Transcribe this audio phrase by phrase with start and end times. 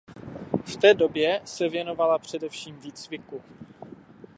[0.65, 3.41] V té době se věnovala především výcviku.